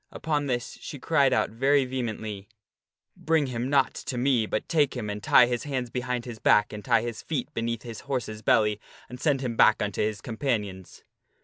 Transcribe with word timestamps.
Upon 0.11 0.47
this 0.47 0.79
she 0.81 0.97
cried 0.97 1.31
out 1.31 1.51
very 1.51 1.85
vehemently," 1.85 2.49
Bring 3.15 3.45
him 3.45 3.69
not 3.69 3.93
to 3.93 4.17
me, 4.17 4.47
but 4.47 4.67
take 4.67 4.95
him 4.97 5.11
and 5.11 5.21
tie 5.21 5.45
his 5.45 5.65
hands 5.65 5.91
behind 5.91 6.25
his 6.25 6.39
back 6.39 6.73
and 6.73 6.83
tie 6.83 7.03
his 7.03 7.21
feet 7.21 7.53
beneath 7.53 7.83
his 7.83 7.99
horse's 7.99 8.41
belly, 8.41 8.79
and 9.09 9.21
send 9.21 9.41
him 9.41 9.55
back 9.55 9.79
unto 9.79 10.01
his 10.01 10.19
companions." 10.19 11.03